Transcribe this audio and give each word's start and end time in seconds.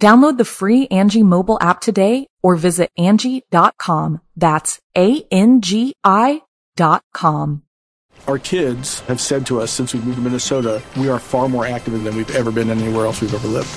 Download 0.00 0.38
the 0.38 0.44
free 0.44 0.86
Angi 0.88 1.24
mobile 1.24 1.58
app 1.60 1.80
today 1.80 2.28
or 2.40 2.54
visit 2.54 2.90
Angi.com. 2.96 4.20
That's 4.36 4.80
A-N-G-I 4.96 6.42
dot 6.76 7.02
com. 7.12 7.62
Our 8.28 8.38
kids 8.38 9.00
have 9.00 9.20
said 9.20 9.46
to 9.46 9.60
us 9.60 9.72
since 9.72 9.94
we 9.94 10.00
moved 10.00 10.16
to 10.16 10.22
Minnesota, 10.22 10.82
we 10.96 11.08
are 11.08 11.18
far 11.18 11.48
more 11.48 11.66
active 11.66 12.04
than 12.04 12.16
we've 12.16 12.34
ever 12.36 12.52
been 12.52 12.70
anywhere 12.70 13.06
else 13.06 13.20
we've 13.20 13.34
ever 13.34 13.48
lived. 13.48 13.68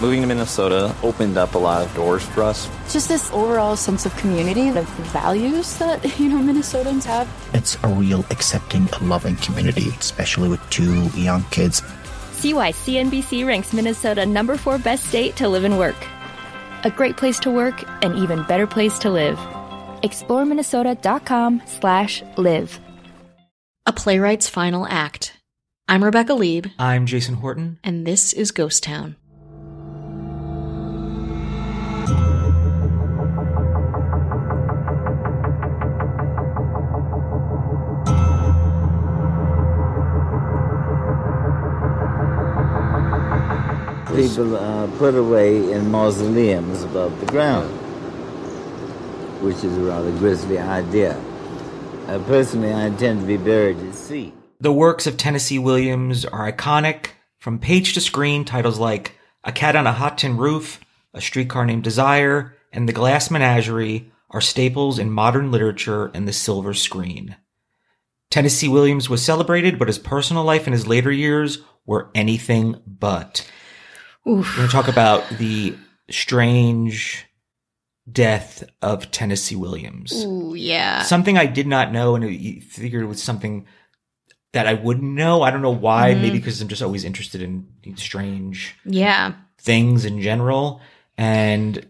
Moving 0.00 0.20
to 0.22 0.26
Minnesota 0.26 0.94
opened 1.02 1.36
up 1.36 1.54
a 1.54 1.58
lot 1.58 1.84
of 1.84 1.94
doors 1.94 2.22
for 2.22 2.42
us. 2.42 2.68
Just 2.90 3.08
this 3.08 3.30
overall 3.32 3.76
sense 3.76 4.06
of 4.06 4.16
community, 4.16 4.70
the 4.70 4.82
values 4.82 5.76
that, 5.78 6.02
you 6.18 6.28
know, 6.28 6.38
Minnesotans 6.38 7.04
have. 7.04 7.28
It's 7.52 7.76
a 7.84 7.88
real 7.88 8.24
accepting, 8.30 8.88
loving 9.02 9.36
community, 9.36 9.88
especially 10.00 10.48
with 10.48 10.60
two 10.70 11.08
young 11.10 11.44
kids. 11.50 11.82
See 12.38 12.54
why 12.54 12.70
CNBC 12.72 13.46
ranks 13.46 13.72
Minnesota 13.72 14.24
number 14.24 14.56
four 14.56 14.78
best 14.78 15.06
state 15.08 15.34
to 15.36 15.48
live 15.48 15.64
and 15.64 15.76
work. 15.76 15.96
A 16.84 16.90
great 16.90 17.16
place 17.16 17.40
to 17.40 17.50
work, 17.50 17.82
an 18.04 18.16
even 18.16 18.44
better 18.44 18.66
place 18.66 18.96
to 19.00 19.10
live. 19.10 19.36
ExploreMinnesota.com 20.02 21.62
slash 21.66 22.22
live. 22.36 22.78
A 23.86 23.92
Playwright's 23.92 24.48
Final 24.48 24.86
Act. 24.86 25.32
I'm 25.88 26.04
Rebecca 26.04 26.34
Leib, 26.34 26.66
I'm 26.78 27.06
Jason 27.06 27.34
Horton. 27.36 27.78
and 27.82 28.06
this 28.06 28.32
is 28.32 28.52
Ghost 28.52 28.84
Town. 28.84 29.16
People 44.18 44.56
are 44.56 44.88
put 44.98 45.14
away 45.14 45.70
in 45.70 45.92
mausoleums 45.92 46.82
above 46.82 47.20
the 47.20 47.26
ground, 47.26 47.70
which 49.40 49.62
is 49.62 49.76
a 49.78 49.80
rather 49.80 50.10
grisly 50.18 50.58
idea. 50.58 51.16
Uh, 52.08 52.18
personally, 52.26 52.72
I 52.72 52.86
intend 52.86 53.20
to 53.20 53.26
be 53.28 53.36
buried 53.36 53.78
at 53.78 53.94
sea. 53.94 54.32
The 54.58 54.72
works 54.72 55.06
of 55.06 55.16
Tennessee 55.16 55.60
Williams 55.60 56.24
are 56.24 56.50
iconic. 56.50 57.10
From 57.38 57.60
page 57.60 57.94
to 57.94 58.00
screen, 58.00 58.44
titles 58.44 58.80
like 58.80 59.12
A 59.44 59.52
Cat 59.52 59.76
on 59.76 59.86
a 59.86 59.92
Hot 59.92 60.18
Tin 60.18 60.36
Roof, 60.36 60.80
A 61.14 61.20
Streetcar 61.20 61.64
Named 61.64 61.84
Desire, 61.84 62.56
and 62.72 62.88
The 62.88 62.92
Glass 62.92 63.30
Menagerie 63.30 64.10
are 64.30 64.40
staples 64.40 64.98
in 64.98 65.12
modern 65.12 65.52
literature 65.52 66.10
and 66.12 66.26
the 66.26 66.32
silver 66.32 66.74
screen. 66.74 67.36
Tennessee 68.30 68.68
Williams 68.68 69.08
was 69.08 69.24
celebrated, 69.24 69.78
but 69.78 69.86
his 69.86 70.00
personal 70.00 70.42
life 70.42 70.66
in 70.66 70.72
his 70.72 70.88
later 70.88 71.12
years 71.12 71.58
were 71.86 72.10
anything 72.16 72.82
but. 72.84 73.48
We're 74.24 74.42
going 74.42 74.68
to 74.68 74.68
talk 74.68 74.88
about 74.88 75.28
the 75.38 75.74
strange 76.10 77.26
death 78.10 78.64
of 78.82 79.10
Tennessee 79.10 79.56
Williams. 79.56 80.24
Ooh, 80.24 80.54
yeah. 80.54 81.02
Something 81.02 81.38
I 81.38 81.46
did 81.46 81.66
not 81.66 81.92
know, 81.92 82.14
and 82.14 82.24
you 82.30 82.60
figured 82.60 83.02
it 83.02 83.06
was 83.06 83.22
something 83.22 83.66
that 84.52 84.66
I 84.66 84.74
wouldn't 84.74 85.14
know. 85.14 85.42
I 85.42 85.50
don't 85.50 85.62
know 85.62 85.70
why. 85.70 86.12
Mm-hmm. 86.12 86.22
Maybe 86.22 86.38
because 86.38 86.60
I'm 86.60 86.68
just 86.68 86.82
always 86.82 87.04
interested 87.04 87.42
in 87.42 87.66
strange 87.96 88.74
yeah. 88.84 89.34
things 89.58 90.04
in 90.04 90.20
general. 90.20 90.80
And 91.16 91.88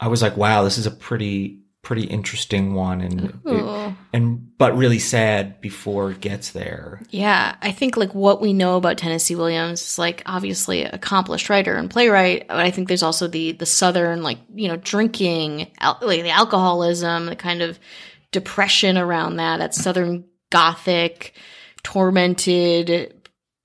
I 0.00 0.08
was 0.08 0.22
like, 0.22 0.36
wow, 0.36 0.64
this 0.64 0.78
is 0.78 0.86
a 0.86 0.90
pretty, 0.90 1.62
pretty 1.82 2.04
interesting 2.04 2.74
one. 2.74 3.00
And, 3.00 3.40
Ooh. 3.46 3.94
and, 4.12 4.47
but 4.58 4.76
really 4.76 4.98
sad 4.98 5.60
before 5.60 6.10
it 6.10 6.20
gets 6.20 6.50
there. 6.50 7.00
Yeah, 7.10 7.54
I 7.62 7.70
think 7.70 7.96
like 7.96 8.12
what 8.12 8.40
we 8.40 8.52
know 8.52 8.76
about 8.76 8.98
Tennessee 8.98 9.36
Williams 9.36 9.80
is 9.80 9.98
like 9.98 10.22
obviously 10.26 10.82
accomplished 10.82 11.48
writer 11.48 11.76
and 11.76 11.88
playwright, 11.88 12.48
but 12.48 12.58
I 12.58 12.72
think 12.72 12.88
there's 12.88 13.04
also 13.04 13.28
the 13.28 13.52
the 13.52 13.66
southern 13.66 14.22
like 14.22 14.38
you 14.52 14.66
know 14.66 14.76
drinking, 14.76 15.70
al- 15.80 15.98
like 16.02 16.22
the 16.22 16.30
alcoholism, 16.30 17.26
the 17.26 17.36
kind 17.36 17.62
of 17.62 17.78
depression 18.32 18.98
around 18.98 19.36
that, 19.36 19.58
that 19.58 19.74
southern 19.74 20.24
gothic, 20.50 21.34
tormented, 21.84 23.14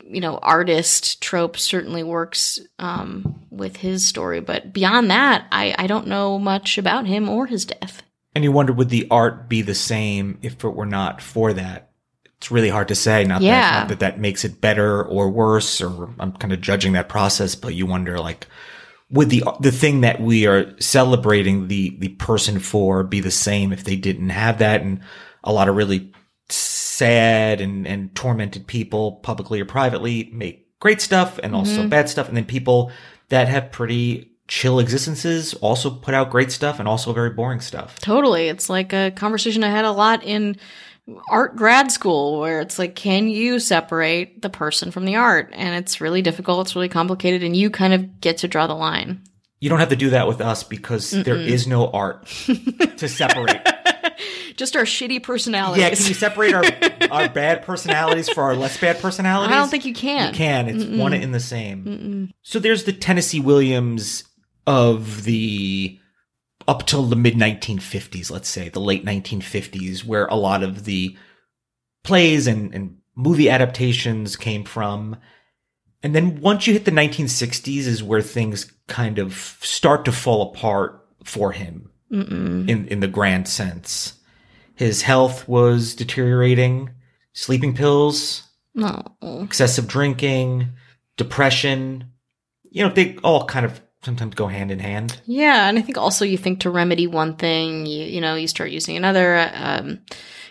you 0.06 0.22
know, 0.22 0.38
artist 0.38 1.22
trope 1.22 1.58
certainly 1.58 2.03
works 2.03 2.59
um, 2.78 3.42
with 3.50 3.78
his 3.78 4.06
story. 4.06 4.42
But 4.42 4.72
beyond 4.72 5.09
that, 5.09 5.48
I 5.52 5.74
I 5.76 5.88
don't 5.88 6.08
know 6.08 6.38
much 6.38 6.78
about 6.78 7.08
him 7.08 7.28
or 7.30 7.48
his 7.48 7.66
death. 7.66 8.03
And 8.36 8.44
you 8.44 8.52
wonder, 8.52 8.74
would 8.74 8.90
the 8.90 9.08
art 9.12 9.48
be 9.48 9.62
the 9.62 9.76
same 9.76 10.40
if 10.42 10.64
it 10.64 10.70
were 10.70 10.86
not 10.86 11.22
for 11.22 11.54
that? 11.54 11.92
It's 12.38 12.52
really 12.52 12.70
hard 12.70 12.88
to 12.90 12.96
say. 12.96 13.24
Not, 13.24 13.42
Yeah. 13.42 13.62
that, 13.62 13.80
not 13.80 13.88
that 13.90 14.00
that 14.00 14.20
makes 14.20 14.44
it 14.44 14.60
better 14.60 15.04
or 15.04 15.30
worse, 15.30 15.82
or 15.82 16.10
I'm 16.20 16.34
kind 16.34 16.52
of 16.52 16.60
judging 16.62 16.94
that 16.94 17.10
process, 17.10 17.56
but 17.56 17.76
you 17.76 17.86
wonder, 17.86 18.20
like, 18.20 18.48
would 19.10 19.30
the 19.30 19.44
the 19.60 19.72
thing 19.72 20.02
that 20.02 20.20
we 20.20 20.48
are 20.48 20.74
celebrating 20.80 21.68
the 21.68 21.96
the 22.00 22.10
person 22.10 22.60
for 22.60 23.04
be 23.04 23.20
the 23.20 23.32
same 23.32 23.72
if 23.72 23.84
they 23.84 23.96
didn't 23.96 24.30
have 24.30 24.58
that? 24.58 24.82
And 24.82 25.02
a 25.44 25.54
lot 25.54 25.70
of 25.70 25.76
really 25.76 26.12
sad 26.50 27.62
and 27.62 27.88
and 27.88 28.14
tormented 28.16 28.66
people, 28.68 29.14
publicly 29.24 29.62
or 29.62 29.66
privately, 29.66 30.30
make 30.34 30.80
great 30.80 31.00
stuff 31.00 31.40
and 31.42 31.56
also 31.56 31.82
mm-hmm. 31.82 31.90
bad 31.90 32.10
stuff, 32.10 32.28
and 32.28 32.36
then 32.36 32.46
people 32.46 32.92
that 33.30 33.48
have 33.48 33.72
pretty 33.72 34.33
chill 34.48 34.80
existences 34.80 35.54
also 35.56 35.90
put 35.90 36.14
out 36.14 36.30
great 36.30 36.52
stuff 36.52 36.80
and 36.80 36.88
also 36.88 37.14
very 37.14 37.30
boring 37.30 37.62
stuff. 37.62 38.00
Totally. 38.00 38.50
It's 38.50 38.70
like 38.70 38.94
a 38.94 39.12
conversation 39.12 39.64
I 39.64 39.70
had 39.70 39.86
a 39.86 39.92
lot 39.92 40.24
in 40.24 40.58
art 41.30 41.56
grad 41.56 41.92
school 41.92 42.40
where 42.40 42.62
it's 42.62 42.80
like, 42.80 42.96
can 42.96 43.28
you 43.28 43.59
separate 43.59 44.42
the 44.42 44.50
person 44.50 44.92
from 44.92 45.06
the 45.06 45.16
art? 45.16 45.50
And 45.53 45.76
it's 45.76 46.02
really 46.02 46.22
difficult. 46.22 46.68
It's 46.68 46.76
really 46.76 46.90
complicated. 46.90 47.44
And 47.44 47.56
you 47.56 47.70
kind 47.70 47.94
of 47.94 48.22
get 48.22 48.38
to 48.40 48.48
draw 48.48 48.68
the 48.68 48.74
line. 48.74 49.22
You 49.59 49.70
don't 49.70 49.80
have 49.80 49.90
to 49.90 49.96
do 49.96 50.09
that 50.09 50.28
with 50.28 50.42
us 50.42 50.64
because 50.64 51.12
there 51.12 51.38
is 51.38 51.68
no 51.68 51.88
art 51.90 52.26
to 52.98 53.08
separate. 53.08 53.62
Just 54.58 54.76
our 54.76 54.84
shitty 54.84 55.24
personalities. 55.24 55.82
yeah, 55.82 55.90
can 55.90 56.06
you 56.06 56.14
separate 56.14 56.53
our 56.53 56.64
our 57.09 57.30
bad 57.30 57.64
personalities 57.64 58.30
for 58.30 58.44
our 58.44 58.56
less 58.56 58.78
bad 58.80 59.00
personalities? 59.00 59.53
I 59.53 59.58
don't 59.58 59.70
think 59.70 59.86
you 59.86 59.94
can. 59.94 60.28
You 60.28 60.38
can. 60.38 60.68
It's 60.68 60.86
one 60.86 61.14
in 61.14 61.32
the 61.32 61.40
same. 61.40 62.34
So 62.42 62.59
there's 62.59 62.84
the 62.84 62.94
Tennessee 62.94 63.40
Williams 63.40 64.26
of 64.66 65.24
the 65.24 66.00
up 66.68 66.85
till 66.85 67.03
the 67.03 67.16
mid 67.16 67.35
1950s, 67.35 68.31
let's 68.31 68.50
say, 68.50 68.69
the 68.69 68.79
late 68.79 69.06
1950s, 69.06 70.03
where 70.03 70.25
a 70.28 70.35
lot 70.35 70.63
of 70.63 70.85
the 70.85 71.18
plays 72.03 72.47
and, 72.47 72.73
and 72.73 72.97
movie 73.16 73.49
adaptations 73.49 74.35
came 74.35 74.64
from. 74.64 75.17
And 76.02 76.14
then 76.14 76.41
once 76.41 76.67
you 76.67 76.73
hit 76.73 76.85
the 76.85 76.91
1960s 76.91 77.85
is 77.88 78.03
where 78.03 78.22
things 78.22 78.72
kind 78.88 79.20
of 79.20 79.34
start 79.61 80.05
to 80.05 80.11
fall 80.11 80.53
apart 80.53 81.05
for 81.23 81.53
him 81.53 81.90
in, 82.70 82.88
in 82.88 82.99
the 82.99 83.08
grand 83.08 83.47
sense. 83.47 84.14
His 84.76 85.03
health 85.03 85.47
was 85.47 85.96
deteriorating, 85.96 86.91
sleeping 87.34 87.73
pills, 87.76 88.43
excessive 89.22 89.88
drinking, 89.88 90.70
depression. 91.16 92.05
You 92.64 92.88
know, 92.88 92.93
they 92.93 93.17
all 93.23 93.46
kind 93.46 93.66
of 93.66 93.82
sometimes 94.03 94.35
go 94.35 94.47
hand 94.47 94.72
in 94.72 94.79
hand. 94.79 95.20
Yeah, 95.26 95.67
and 95.67 95.78
I 95.78 95.82
think 95.82 95.97
also 95.97 96.26
you 96.26 96.38
think 96.38 96.61
to 96.61 96.70
remedy 96.70 97.08
one 97.08 97.35
thing, 97.35 97.85
you 97.85 98.05
you 98.05 98.22
know, 98.22 98.35
you 98.35 98.47
start 98.47 98.72
using 98.72 98.97
another. 98.97 99.50
Um, 99.53 100.00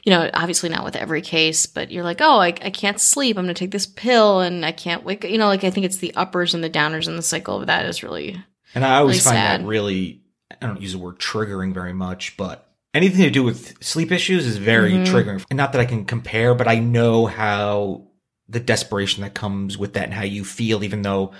you 0.04 0.10
know, 0.10 0.28
obviously 0.34 0.68
not 0.68 0.84
with 0.84 0.96
every 0.96 1.22
case, 1.22 1.66
but 1.66 1.92
you're 1.92 2.02
like, 2.02 2.20
oh, 2.20 2.40
I, 2.40 2.48
I 2.48 2.70
can't 2.70 2.98
sleep. 2.98 3.38
I'm 3.38 3.44
going 3.44 3.54
to 3.54 3.58
take 3.58 3.70
this 3.70 3.86
pill, 3.86 4.40
and 4.40 4.66
I 4.66 4.72
can't 4.72 5.04
wake. 5.04 5.22
You 5.22 5.38
know, 5.38 5.46
like 5.46 5.62
I 5.64 5.70
think 5.70 5.86
it's 5.86 5.98
the 5.98 6.14
uppers 6.16 6.54
and 6.54 6.64
the 6.64 6.70
downers, 6.70 7.06
and 7.06 7.16
the 7.16 7.22
cycle 7.22 7.60
of 7.60 7.68
that 7.68 7.86
is 7.86 8.02
really 8.02 8.36
And 8.74 8.84
I 8.84 8.96
always 8.96 9.16
Really 9.24 9.36
find 9.36 9.36
sad. 9.46 9.60
that 9.60 9.66
really, 9.66 10.22
I 10.60 10.66
don't 10.66 10.80
use 10.80 10.92
the 10.92 10.98
word 10.98 11.18
triggering 11.20 11.72
very 11.72 11.92
much, 11.92 12.36
but 12.36 12.68
anything 12.94 13.22
to 13.22 13.30
do 13.30 13.44
with 13.44 13.82
sleep 13.82 14.10
issues 14.10 14.44
is 14.44 14.56
very 14.56 14.92
Mhm. 14.92 15.06
triggering. 15.06 15.44
And 15.50 15.56
not 15.56 15.70
that 15.72 15.80
I 15.80 15.84
can 15.84 16.04
compare, 16.04 16.54
but 16.56 16.66
I 16.66 16.80
know 16.80 17.26
how 17.26 18.08
the 18.48 18.60
desperation 18.60 19.22
that 19.22 19.34
comes 19.34 19.78
with 19.78 19.92
that 19.94 20.04
and 20.04 20.14
how 20.14 20.24
you 20.24 20.44
feel, 20.44 20.82
even 20.82 21.02
though 21.02 21.32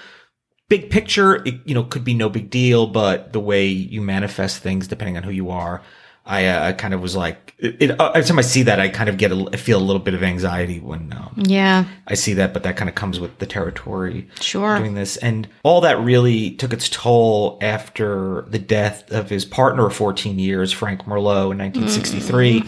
big 0.73 0.89
picture, 0.89 1.47
it, 1.47 1.61
you 1.67 1.75
know, 1.75 1.85
could 1.85 2.03
be 2.03 2.15
no 2.15 2.31
big 2.31 2.49
deal, 2.49 2.87
but 2.87 3.35
the 3.35 3.41
way 3.41 3.67
you 3.67 4.01
manifest 4.01 4.63
things 4.63 4.89
depending 4.89 5.19
on 5.19 5.23
who 5.23 5.31
you 5.31 5.51
are. 5.51 5.83
I, 6.25 6.47
uh, 6.47 6.69
I 6.69 6.73
kind 6.73 6.95
of 6.95 7.03
was 7.03 7.15
like, 7.15 7.55
it, 7.59 7.77
it, 7.79 8.01
every 8.01 8.23
time 8.23 8.39
I 8.39 8.43
see 8.43 8.63
that, 8.63 8.81
I 8.81 8.89
kind 8.89 9.11
of 9.11 9.19
get 9.19 9.33
a, 9.33 9.51
I 9.53 9.57
feel 9.57 9.79
a 9.79 9.85
little 9.85 10.01
bit 10.01 10.15
of 10.15 10.23
anxiety 10.23 10.81
when 10.81 11.13
um, 11.13 11.35
Yeah, 11.37 11.85
I 12.07 12.15
see 12.15 12.33
that, 12.35 12.55
but 12.55 12.63
that 12.63 12.79
kind 12.79 12.89
of 12.89 12.95
comes 12.95 13.21
with 13.21 13.39
the 13.39 13.45
territory 13.45 14.31
sure. 14.41 14.79
doing 14.79 14.95
this. 14.95 15.19
And 15.19 15.47
all 15.63 15.83
that 15.83 16.01
really 16.01 16.53
took 16.53 16.73
its 16.73 16.89
toll 16.89 17.59
after 17.61 18.47
the 18.49 18.59
death 18.59 19.13
of 19.13 19.29
his 19.29 19.45
partner 19.45 19.85
of 19.89 19.95
14 19.95 20.39
years, 20.39 20.73
Frank 20.73 21.03
Merlo, 21.03 21.53
in 21.53 21.59
1963. 21.59 22.63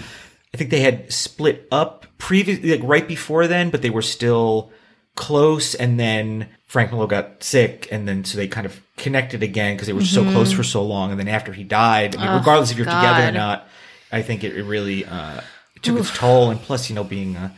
I 0.52 0.56
think 0.58 0.68
they 0.68 0.80
had 0.80 1.10
split 1.10 1.66
up 1.72 2.04
previously, 2.18 2.76
like 2.76 2.86
right 2.86 3.08
before 3.08 3.46
then, 3.46 3.70
but 3.70 3.80
they 3.80 3.88
were 3.88 4.02
still 4.02 4.72
close. 5.16 5.74
And 5.74 5.98
then 5.98 6.48
Frank 6.66 6.90
Merlo 6.90 7.08
got 7.08 7.42
sick. 7.42 7.88
And 7.92 8.06
then 8.08 8.24
so 8.24 8.36
they 8.36 8.48
kind 8.48 8.66
of 8.66 8.80
connected 8.96 9.42
again 9.42 9.74
because 9.76 9.86
they 9.86 9.92
were 9.92 10.04
so 10.04 10.22
close 10.32 10.52
for 10.52 10.62
so 10.64 10.82
long. 10.84 11.10
And 11.10 11.18
then 11.20 11.28
after 11.28 11.52
he 11.52 11.64
died, 11.64 12.16
I 12.16 12.20
mean, 12.20 12.30
Oh, 12.30 12.38
regardless 12.38 12.70
if 12.70 12.76
you're 12.76 12.86
together 12.86 13.22
or 13.28 13.32
not, 13.32 13.68
I 14.12 14.22
think 14.22 14.44
it, 14.44 14.56
it 14.56 14.64
really 14.64 15.04
uh, 15.04 15.40
took 15.82 15.98
its 15.98 16.16
toll. 16.16 16.50
And 16.50 16.60
plus, 16.60 16.88
you 16.88 16.94
know, 16.96 17.04
being 17.04 17.36
a, 17.36 17.52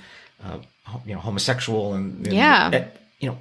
a 0.44 0.60
you 1.04 1.14
know 1.14 1.20
homosexual 1.20 1.94
and, 1.94 2.26
and 2.26 2.34
Yeah. 2.34 2.70
eh, 2.72 2.84
you 3.20 3.28
know 3.28 3.38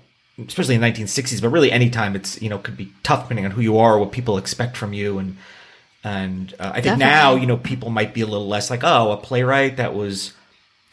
especially 0.48 0.76
in 0.76 0.82
the 0.82 0.88
1960s 0.88 1.42
but 1.42 1.50
really 1.50 1.72
anytime 1.72 2.16
it's 2.16 2.42
you 2.42 2.50
know 2.50 2.58
could 2.58 2.76
be 2.76 2.92
tough 3.04 3.22
depending 3.24 3.46
on 3.46 3.52
who 3.52 3.62
you 3.62 3.78
are 3.78 3.98
what 4.00 4.12
people 4.12 4.38
expect 4.38 4.76
from 4.76 4.92
you 4.94 5.18
and 5.20 5.38
and 6.04 6.54
uh, 6.60 6.72
i 6.74 6.82
think 6.82 6.98
now 6.98 7.36
you 7.36 7.46
know 7.46 7.56
people 7.56 7.90
might 7.90 8.14
be 8.14 8.22
a 8.22 8.26
little 8.26 8.48
less 8.48 8.70
like 8.70 8.82
oh 8.84 9.12
a 9.12 9.18
playwright 9.18 9.78
that 9.78 9.94
was 9.94 10.34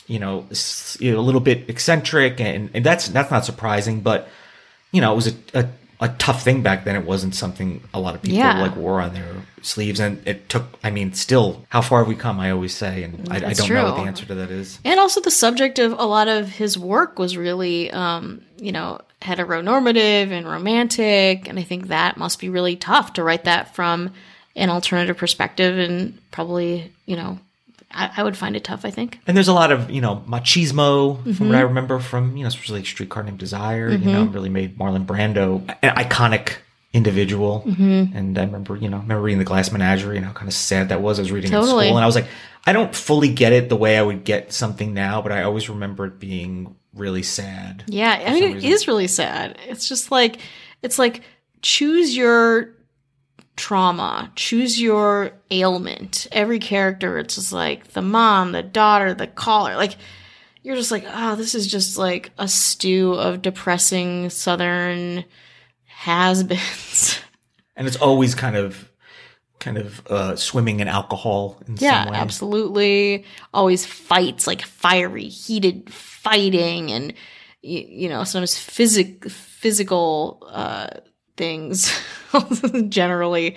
you 0.07 0.19
know, 0.19 0.47
s- 0.51 0.97
you 1.01 1.13
know 1.13 1.19
a 1.19 1.23
little 1.23 1.41
bit 1.41 1.69
eccentric 1.69 2.41
and, 2.41 2.71
and 2.75 2.85
that's 2.85 3.09
that's 3.09 3.31
not 3.31 3.45
surprising 3.45 4.01
but 4.01 4.29
you 4.91 5.01
know 5.01 5.13
it 5.13 5.17
was 5.17 5.29
a, 5.29 5.35
a 5.55 5.69
a 6.01 6.09
tough 6.19 6.43
thing 6.43 6.63
back 6.63 6.85
then 6.85 6.97
it 6.97 7.07
wasn't 7.07 7.33
something 7.35 7.81
a 7.95 8.01
lot 8.01 8.15
of 8.17 8.23
people 8.23 8.39
Yeah. 8.39 8.61
like 8.61 8.75
wore 8.77 9.01
on 9.01 9.15
their 9.15 9.35
sleeves 9.63 10.01
and 10.01 10.21
it 10.27 10.49
took 10.49 10.65
i 10.83 10.91
mean 10.91 11.13
still 11.15 11.65
how 11.69 11.81
far 11.81 12.01
have 12.01 12.09
we 12.09 12.17
come 12.17 12.41
i 12.41 12.51
always 12.51 12.75
say 12.75 13.05
and 13.05 13.29
i, 13.31 13.37
I 13.37 13.53
don't 13.53 13.71
know 13.71 13.85
what 13.85 13.95
the 13.97 14.03
answer 14.03 14.27
to 14.27 14.35
that 14.35 14.51
is 14.51 14.81
And 14.85 14.99
also 14.99 15.21
the 15.21 15.31
subject 15.31 15.79
of 15.79 15.93
a 15.93 16.05
lot 16.05 16.27
of 16.27 16.49
his 16.49 16.77
work 16.77 17.21
was 17.21 17.37
really, 17.37 17.89
um, 17.93 18.43
you 18.59 18.73
know, 18.73 19.01
heteronormative 19.47 20.31
and 20.31 20.47
romantic. 20.47 21.49
And 21.49 21.59
I 21.59 21.63
think 21.63 21.89
that 21.89 22.17
must 22.17 22.41
be 22.41 22.49
really 22.49 22.75
tough 22.77 23.13
to 23.15 23.23
write 23.23 23.45
that 23.45 23.75
from 23.75 24.13
an 24.57 24.69
alternative 24.71 25.17
perspective 25.17 25.79
and 25.79 26.19
probably, 26.33 26.93
you 27.07 27.17
know, 27.17 27.39
I, 27.95 28.11
I 28.17 28.23
would 28.23 28.37
find 28.37 28.57
it 28.57 28.65
tough, 28.65 28.85
I 28.85 28.91
think. 28.91 29.21
And 29.27 29.37
there's 29.37 29.49
a 29.49 29.53
lot 29.53 29.73
of, 29.73 29.91
you 29.91 30.01
know, 30.01 30.23
machismo 30.27 31.23
from 31.23 31.33
Mm-hmm. 31.33 31.47
what 31.49 31.57
I 31.57 31.61
remember 31.61 31.99
from, 31.99 32.37
you 32.37 32.43
know, 32.43 32.49
especially 32.49 32.79
like 32.81 32.87
Streetcar 32.87 33.23
Named 33.23 33.39
Desire, 33.39 33.91
you 33.91 33.99
know, 33.99 34.25
really 34.25 34.49
made 34.49 34.79
Marlon 34.79 35.07
Brando 35.07 35.61
an 35.83 35.95
iconic 35.97 36.57
individual. 36.93 37.65
Mm-hmm. 37.67 38.17
And 38.17 38.39
I 38.39 38.45
remember, 38.45 38.77
you 38.77 38.89
know, 38.89 38.99
I 38.99 39.01
remember 39.01 39.23
reading 39.23 39.39
The 39.39 39.45
Glass 39.45 39.73
Menagerie 39.73 40.17
and 40.17 40.27
how 40.27 40.33
kind 40.33 40.49
of 40.49 40.55
sad 40.55 40.91
that 40.91 41.01
was. 41.01 41.19
I 41.19 41.23
was 41.23 41.33
reading 41.33 41.53
it 41.53 41.55
in 41.55 41.61
Totally. 41.61 41.87
school 41.87 41.97
and 41.97 42.05
I 42.05 42.07
was 42.07 42.15
like, 42.15 42.27
I 42.67 42.73
don't 42.73 42.95
fully 42.95 43.29
get 43.33 43.53
it 43.53 43.69
the 43.69 43.77
way 43.77 43.97
I 43.99 44.03
would 44.03 44.25
get 44.25 44.53
something 44.53 44.93
now, 44.95 45.21
but 45.23 45.33
I 45.33 45.43
always 45.43 45.69
remember 45.69 46.07
it 46.07 46.19
being 46.21 46.77
really 46.95 47.23
sad. 47.23 47.85
Yeah, 47.87 48.23
I 48.27 48.33
mean, 48.35 48.45
it 48.45 48.55
reason. 48.55 48.71
is 48.71 48.87
really 48.87 49.09
sad. 49.09 49.59
It's 49.67 49.89
just 49.89 50.11
like, 50.11 50.39
it's 50.83 50.99
like 50.99 51.23
choose 51.63 52.15
your 52.17 52.75
trauma, 53.63 54.33
choose 54.35 54.81
your 54.81 55.31
ailment. 55.53 56.27
Every 56.33 56.59
character, 56.59 57.17
it's 57.19 57.37
just 57.37 57.53
like 57.53 57.93
the 57.93 58.03
mom, 58.03 58.51
the 58.51 58.63
daughter, 58.63 59.15
the 59.15 59.29
caller. 59.29 59.77
Like, 59.77 59.95
you're 60.65 60.75
just 60.75 60.91
like, 60.91 61.05
oh, 61.07 61.37
this 61.37 61.55
is 61.55 61.69
just 61.69 61.97
like 61.97 62.33
a 62.39 62.49
stew 62.49 63.13
of 63.13 63.41
depressing 63.41 64.31
Southern 64.31 65.25
has 65.85 66.43
beens. 66.43 67.21
And 67.77 67.87
it's 67.87 67.97
always 67.97 68.35
kind 68.35 68.55
of, 68.57 68.91
kind 69.59 69.79
of, 69.79 70.07
uh, 70.09 70.37
swimming 70.37 70.81
in 70.81 70.89
alcohol 70.89 71.63
in 71.67 71.77
Yeah, 71.81 72.03
some 72.05 72.13
way. 72.13 72.19
absolutely. 72.19 73.25
Always 73.55 73.87
fights, 73.87 74.47
like 74.47 74.61
fiery, 74.63 75.25
heated 75.29 75.91
fighting, 75.91 76.91
and 76.93 77.15
you, 77.63 77.81
you 77.89 78.09
know 78.11 78.25
sometimes 78.25 78.59
physic 78.59 79.31
physical 79.31 80.47
uh, 80.51 80.89
things 81.37 81.91
generally, 82.89 83.57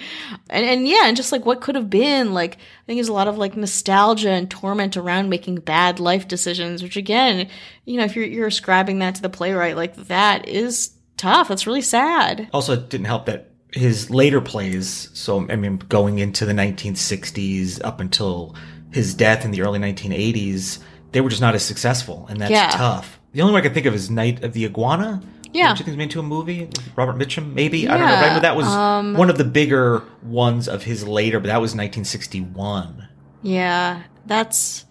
and 0.50 0.66
and 0.66 0.88
yeah, 0.88 1.06
and 1.08 1.18
just 1.18 1.32
like 1.32 1.46
what 1.46 1.62
could 1.62 1.76
have 1.76 1.90
been. 1.90 2.34
Like 2.34 2.56
I 2.56 2.86
think 2.86 2.98
there's 2.98 3.10
a 3.10 3.14
lot 3.14 3.28
of 3.28 3.38
like 3.38 3.56
nostalgia 3.58 4.30
and 4.32 4.50
torment 4.50 4.98
around 4.98 5.30
making 5.30 5.56
bad 5.58 6.00
life 6.00 6.28
decisions, 6.28 6.82
which 6.84 6.98
again, 6.98 7.48
you 7.86 7.98
know, 7.98 8.04
if 8.06 8.16
you're 8.16 8.26
you're 8.26 8.48
ascribing 8.48 9.00
that 9.00 9.16
to 9.16 9.22
the 9.22 9.30
playwright, 9.30 9.76
like 9.76 9.96
that 9.96 10.48
is 10.48 10.92
tough. 11.18 11.48
That's 11.50 11.68
really 11.68 11.82
sad. 11.82 12.50
Also, 12.54 12.74
it 12.74 12.90
didn't 12.90 13.06
help 13.08 13.26
that 13.26 13.52
his 13.74 14.10
later 14.10 14.40
plays, 14.42 15.10
so 15.14 15.46
I 15.50 15.56
mean, 15.58 15.78
going 15.90 16.20
into 16.20 16.46
the 16.46 16.54
1960s 16.54 17.84
up 17.84 18.00
until 18.00 18.56
his 18.92 19.14
death 19.14 19.44
in 19.44 19.52
the 19.52 19.62
early 19.62 19.80
1980s, 19.80 20.80
they 21.12 21.20
were 21.22 21.30
just 21.30 21.42
not 21.42 21.56
as 21.56 21.64
successful, 21.66 22.26
and 22.30 22.40
that's 22.40 22.52
Yeah. 22.52 22.70
tough. 22.70 23.20
The 23.34 23.42
only 23.42 23.52
one 23.54 23.60
I 23.62 23.64
can 23.66 23.74
think 23.74 23.86
of 23.86 23.94
is 23.94 24.10
Night 24.10 24.44
of 24.44 24.54
the 24.54 24.64
Iguana. 24.66 25.22
Yeah. 25.56 25.72
which 25.72 25.82
I 25.82 25.84
think 25.86 26.00
into 26.00 26.20
a 26.20 26.24
movie. 26.24 26.70
Robert 26.96 27.18
Mitchum, 27.18 27.54
maybe 27.54 27.88
I 27.88 27.98
don't 27.98 28.08
know. 28.08 28.16
But 28.16 28.30
I 28.32 28.34
know 28.36 28.40
that 28.42 28.56
was 28.56 28.68
um, 28.68 29.14
one 29.14 29.30
of 29.30 29.38
the 29.38 29.44
bigger 29.46 30.04
ones 30.24 30.68
of 30.68 30.84
his 30.84 31.08
later, 31.08 31.40
but 31.40 31.48
that 31.48 31.62
was 31.62 31.72
1961. 31.76 33.08
Yeah, 33.42 34.02
that's. 34.26 34.86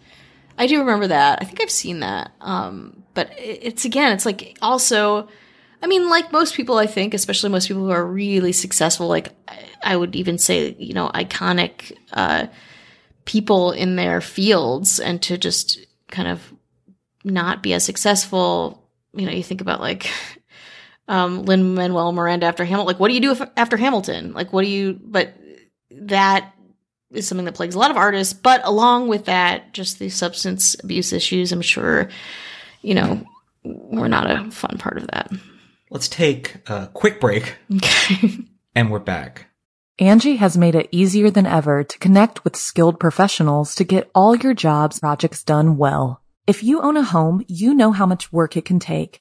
I 0.57 0.67
do 0.67 0.79
remember 0.79 1.09
that. 1.09 1.41
I 1.43 1.45
think 1.45 1.61
I've 1.61 1.71
seen 1.71 2.01
that. 2.01 2.31
Um, 2.41 3.03
but 3.15 3.31
it's 3.39 3.85
again, 3.85 4.13
it's 4.13 4.27
like 4.27 4.57
also. 4.63 5.29
I 5.83 5.87
mean, 5.87 6.09
like 6.09 6.33
most 6.33 6.55
people, 6.55 6.79
I 6.79 6.87
think, 6.87 7.13
especially 7.13 7.51
most 7.51 7.69
people 7.69 7.83
who 7.85 7.91
are 7.91 8.07
really 8.07 8.53
successful, 8.53 9.07
like 9.07 9.33
I- 9.49 9.59
I 9.87 9.97
would 9.97 10.17
even 10.17 10.39
say, 10.39 10.75
you 10.79 10.95
know, 10.95 11.11
iconic 11.15 11.93
uh, 12.15 12.47
people 13.27 13.73
in 13.73 13.97
their 13.97 14.23
fields, 14.23 14.99
and 14.99 15.21
to 15.23 15.37
just 15.37 15.79
kind 16.11 16.27
of 16.29 16.41
not 17.23 17.63
be 17.63 17.75
as 17.75 17.85
successful. 17.85 18.89
You 19.13 19.27
know, 19.27 19.33
you 19.33 19.43
think 19.43 19.61
about 19.61 19.81
like 19.81 20.09
um, 21.09 21.45
Lin 21.45 21.75
Manuel 21.75 22.13
Miranda 22.13 22.47
after 22.47 22.65
Hamilton. 22.65 22.87
Like, 22.87 23.01
what 23.01 23.09
do 23.09 23.15
you 23.15 23.21
do 23.21 23.33
if, 23.33 23.43
after 23.57 23.77
Hamilton? 23.77 24.33
Like, 24.33 24.53
what 24.53 24.63
do 24.63 24.69
you? 24.69 24.99
But 25.03 25.35
that 25.91 26.53
is 27.11 27.29
something 27.29 27.45
that 27.45 27.55
plagues 27.55 27.75
a 27.75 27.79
lot 27.79 27.91
of 27.91 27.97
artists. 27.97 28.33
But 28.33 28.63
along 28.65 29.09
with 29.09 29.27
that, 29.27 29.73
just 29.73 29.99
the 29.99 30.09
substance 30.09 30.77
abuse 30.83 31.13
issues, 31.13 31.53
I'm 31.53 31.63
sure, 31.63 32.09
you 32.83 32.95
know, 32.95 33.25
we're 33.63 34.09
not 34.09 34.31
a 34.31 34.51
fun 34.51 34.79
part 34.79 34.99
of 34.99 35.07
that. 35.09 35.31
Let's 35.91 36.09
take 36.09 36.57
a 36.69 36.89
quick 36.93 37.21
break, 37.21 37.57
Okay. 37.77 38.39
and 38.75 38.91
we're 38.91 38.99
back. 38.99 39.47
Angi 40.01 40.39
has 40.39 40.59
made 40.59 40.75
it 40.75 40.89
easier 40.91 41.31
than 41.31 41.47
ever 41.47 41.85
to 41.85 41.99
connect 42.01 42.43
with 42.43 42.57
skilled 42.57 42.99
professionals 42.99 43.77
to 43.77 43.85
get 43.85 44.11
all 44.13 44.35
your 44.35 44.53
jobs 44.53 44.99
projects 44.99 45.45
done 45.45 45.77
well. 45.77 46.21
If 46.49 46.65
you 46.65 46.83
own 46.83 46.97
a 46.97 47.05
home, 47.05 47.45
you 47.47 47.75
know 47.75 47.93
how 47.93 48.05
much 48.05 48.33
work 48.33 48.57
it 48.57 48.65
can 48.65 48.81
take, 48.81 49.21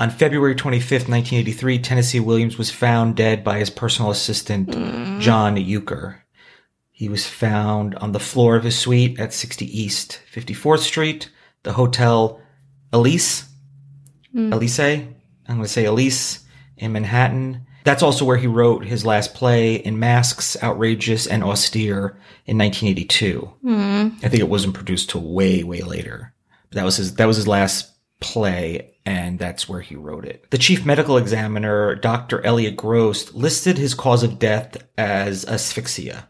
On 0.00 0.10
February 0.10 0.54
25th, 0.54 1.08
1983, 1.08 1.78
Tennessee 1.80 2.20
Williams 2.20 2.56
was 2.56 2.70
found 2.70 3.16
dead 3.16 3.42
by 3.42 3.58
his 3.58 3.70
personal 3.70 4.12
assistant, 4.12 4.68
mm. 4.68 5.20
John 5.20 5.56
Uecker. 5.56 6.20
He 6.90 7.08
was 7.08 7.26
found 7.26 7.96
on 7.96 8.12
the 8.12 8.20
floor 8.20 8.56
of 8.56 8.64
his 8.64 8.78
suite 8.78 9.18
at 9.18 9.32
60 9.32 9.66
East 9.66 10.20
54th 10.32 10.80
Street, 10.80 11.30
the 11.64 11.72
Hotel 11.72 12.40
Elysée. 12.92 13.48
Mm. 14.34 14.52
Elise? 14.52 14.80
I'm 14.80 15.56
going 15.56 15.62
to 15.62 15.68
say 15.68 15.84
Elise 15.84 16.44
in 16.76 16.92
Manhattan. 16.92 17.66
That's 17.84 18.02
also 18.02 18.24
where 18.24 18.36
he 18.36 18.46
wrote 18.46 18.84
his 18.84 19.04
last 19.04 19.34
play 19.34 19.76
in 19.76 19.98
Masks, 19.98 20.56
Outrageous 20.62 21.26
and 21.26 21.42
Austere 21.42 22.18
in 22.46 22.58
1982. 22.58 23.40
Hmm. 23.62 24.08
I 24.22 24.28
think 24.28 24.40
it 24.40 24.48
wasn't 24.48 24.74
produced 24.74 25.10
till 25.10 25.22
way, 25.22 25.62
way 25.64 25.80
later. 25.80 26.34
But 26.68 26.76
that 26.76 26.84
was 26.84 26.98
his, 26.98 27.14
that 27.14 27.26
was 27.26 27.36
his 27.36 27.48
last 27.48 27.90
play 28.20 28.94
and 29.06 29.38
that's 29.38 29.68
where 29.68 29.80
he 29.80 29.96
wrote 29.96 30.24
it. 30.24 30.50
The 30.50 30.58
chief 30.58 30.84
medical 30.84 31.16
examiner, 31.16 31.94
Dr. 31.94 32.44
Elliot 32.44 32.76
Gross, 32.76 33.32
listed 33.32 33.78
his 33.78 33.94
cause 33.94 34.22
of 34.22 34.38
death 34.38 34.76
as 34.96 35.44
asphyxia. 35.46 36.28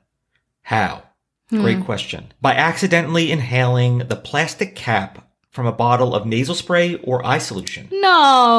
How? 0.62 1.02
Hmm. 1.50 1.62
Great 1.62 1.84
question. 1.84 2.32
By 2.40 2.54
accidentally 2.54 3.32
inhaling 3.32 3.98
the 3.98 4.16
plastic 4.16 4.76
cap 4.76 5.28
from 5.50 5.66
a 5.66 5.72
bottle 5.72 6.14
of 6.14 6.24
nasal 6.26 6.54
spray 6.54 6.94
or 6.96 7.26
eye 7.26 7.38
solution. 7.38 7.88
No. 7.90 8.52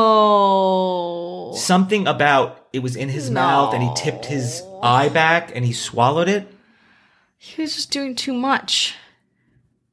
Something 1.55 2.07
about 2.07 2.67
it 2.74 2.79
was 2.79 2.95
in 2.95 3.09
his 3.09 3.31
mouth 3.31 3.74
and 3.74 3.81
he 3.81 3.89
tipped 3.95 4.25
his 4.25 4.62
eye 4.83 5.09
back 5.09 5.55
and 5.55 5.63
he 5.65 5.71
swallowed 5.71 6.27
it. 6.27 6.51
He 7.38 7.62
was 7.62 7.75
just 7.75 7.91
doing 7.91 8.15
too 8.15 8.33
much. 8.33 8.95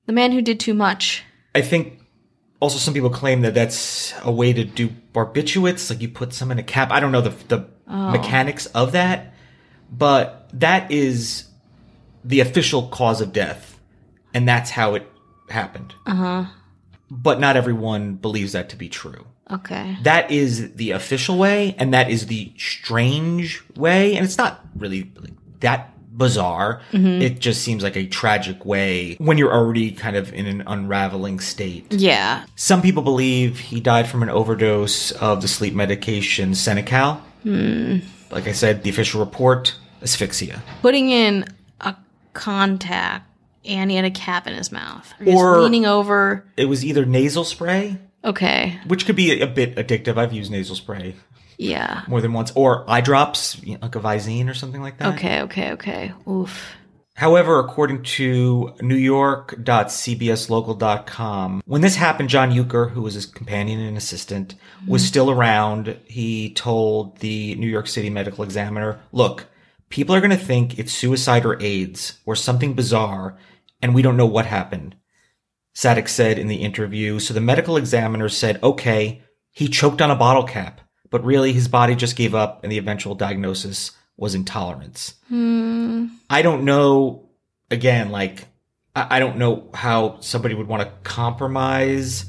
The 0.06 0.12
man 0.12 0.32
who 0.32 0.42
did 0.42 0.58
too 0.58 0.74
much. 0.74 1.22
I 1.54 1.62
think 1.62 2.00
also 2.60 2.78
some 2.78 2.94
people 2.94 3.10
claim 3.10 3.42
that 3.42 3.54
that's 3.54 4.14
a 4.22 4.32
way 4.32 4.52
to 4.52 4.64
do 4.64 4.90
barbiturates, 5.12 5.90
like 5.90 6.00
you 6.00 6.08
put 6.08 6.32
some 6.32 6.50
in 6.50 6.58
a 6.58 6.62
cap. 6.62 6.90
I 6.90 7.00
don't 7.00 7.12
know 7.12 7.20
the 7.20 7.34
the 7.48 7.68
mechanics 7.86 8.66
of 8.66 8.92
that, 8.92 9.34
but 9.90 10.48
that 10.52 10.90
is 10.90 11.44
the 12.24 12.40
official 12.40 12.88
cause 12.88 13.20
of 13.20 13.32
death, 13.32 13.78
and 14.34 14.48
that's 14.48 14.70
how 14.70 14.94
it 14.94 15.10
happened. 15.48 15.94
Uh 16.06 16.14
huh. 16.14 16.44
But 17.10 17.38
not 17.38 17.56
everyone 17.56 18.14
believes 18.14 18.52
that 18.52 18.70
to 18.70 18.76
be 18.76 18.88
true. 18.88 19.26
Okay. 19.48 19.96
That 20.02 20.30
is 20.30 20.74
the 20.74 20.90
official 20.90 21.38
way, 21.38 21.76
and 21.78 21.94
that 21.94 22.10
is 22.10 22.26
the 22.26 22.52
strange 22.56 23.62
way, 23.76 24.16
and 24.16 24.24
it's 24.24 24.38
not 24.38 24.64
really 24.74 25.12
that 25.60 25.95
bizarre. 26.16 26.80
Mm-hmm. 26.92 27.22
It 27.22 27.38
just 27.40 27.62
seems 27.62 27.82
like 27.82 27.96
a 27.96 28.06
tragic 28.06 28.64
way 28.64 29.14
when 29.18 29.38
you're 29.38 29.52
already 29.52 29.92
kind 29.92 30.16
of 30.16 30.32
in 30.32 30.46
an 30.46 30.62
unraveling 30.66 31.40
state. 31.40 31.92
Yeah. 31.92 32.44
Some 32.56 32.82
people 32.82 33.02
believe 33.02 33.58
he 33.58 33.80
died 33.80 34.08
from 34.08 34.22
an 34.22 34.30
overdose 34.30 35.10
of 35.12 35.42
the 35.42 35.48
sleep 35.48 35.74
medication 35.74 36.52
Seconal. 36.52 37.20
Hmm. 37.42 37.98
Like 38.30 38.48
I 38.48 38.52
said, 38.52 38.82
the 38.82 38.90
official 38.90 39.20
report, 39.20 39.76
asphyxia. 40.02 40.62
Putting 40.82 41.10
in 41.10 41.44
a 41.80 41.94
contact 42.32 43.24
and 43.64 43.90
he 43.90 43.96
had 43.96 44.04
a 44.04 44.10
cap 44.10 44.46
in 44.46 44.54
his 44.54 44.70
mouth. 44.72 45.12
Or, 45.26 45.60
leaning 45.60 45.86
over. 45.86 46.44
It 46.56 46.66
was 46.66 46.84
either 46.84 47.04
nasal 47.04 47.44
spray, 47.44 47.98
Okay. 48.24 48.78
which 48.86 49.06
could 49.06 49.16
be 49.16 49.40
a 49.40 49.46
bit 49.46 49.76
addictive. 49.76 50.16
I've 50.16 50.32
used 50.32 50.50
nasal 50.50 50.76
spray 50.76 51.14
Yeah. 51.58 52.02
more 52.08 52.20
than 52.20 52.32
once, 52.32 52.52
or 52.54 52.88
eye 52.88 53.00
drops, 53.00 53.60
you 53.62 53.74
know, 53.74 53.80
like 53.82 53.96
a 53.96 54.00
Visine 54.00 54.48
or 54.48 54.54
something 54.54 54.82
like 54.82 54.98
that. 54.98 55.14
Okay, 55.14 55.42
okay, 55.42 55.72
okay. 55.72 56.12
Oof. 56.28 56.76
However, 57.16 57.58
according 57.58 58.02
to 58.02 58.74
newyork.cbslocal.com, 58.80 61.62
when 61.64 61.80
this 61.80 61.96
happened, 61.96 62.28
John 62.28 62.52
Uecker, 62.52 62.90
who 62.90 63.00
was 63.00 63.14
his 63.14 63.24
companion 63.24 63.80
and 63.80 63.96
assistant, 63.96 64.54
was 64.86 65.00
mm-hmm. 65.00 65.08
still 65.08 65.30
around. 65.30 65.98
He 66.04 66.52
told 66.52 67.20
the 67.20 67.54
New 67.54 67.68
York 67.68 67.86
City 67.86 68.10
Medical 68.10 68.44
Examiner, 68.44 69.00
look, 69.12 69.46
people 69.88 70.14
are 70.14 70.20
going 70.20 70.30
to 70.30 70.36
think 70.36 70.78
it's 70.78 70.92
suicide 70.92 71.46
or 71.46 71.58
AIDS 71.62 72.18
or 72.26 72.36
something 72.36 72.74
bizarre, 72.74 73.38
and 73.80 73.94
we 73.94 74.02
don't 74.02 74.18
know 74.18 74.26
what 74.26 74.44
happened. 74.44 74.94
Sadek 75.74 76.08
said 76.08 76.38
in 76.38 76.48
the 76.48 76.56
interview. 76.56 77.18
So 77.18 77.32
the 77.32 77.40
medical 77.40 77.78
examiner 77.78 78.28
said, 78.28 78.62
okay, 78.62 79.22
he 79.52 79.68
choked 79.68 80.02
on 80.02 80.10
a 80.10 80.16
bottle 80.16 80.44
cap, 80.44 80.82
but 81.10 81.24
really 81.24 81.52
his 81.52 81.68
body 81.68 81.94
just 81.94 82.16
gave 82.16 82.34
up 82.34 82.62
and 82.62 82.72
the 82.72 82.78
eventual 82.78 83.14
diagnosis 83.14 83.92
was 84.16 84.34
intolerance. 84.34 85.14
Hmm. 85.28 86.06
I 86.30 86.42
don't 86.42 86.64
know, 86.64 87.28
again, 87.70 88.10
like, 88.10 88.46
I, 88.94 89.16
I 89.16 89.18
don't 89.20 89.36
know 89.36 89.70
how 89.74 90.20
somebody 90.20 90.54
would 90.54 90.68
want 90.68 90.82
to 90.82 90.92
compromise. 91.02 92.26